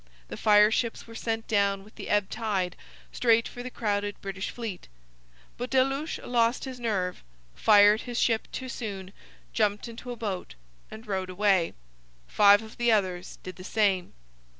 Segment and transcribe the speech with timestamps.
[0.29, 2.75] The fireships were sent down with the ebb tide,
[3.11, 4.87] straight for the crowded British fleet.
[5.59, 7.21] But Delouche lost his nerve,
[7.53, 9.13] fired his ship too soon,
[9.53, 10.55] jumped into a boat
[10.89, 11.75] and rowed away.
[12.27, 14.13] Five of the others did the same.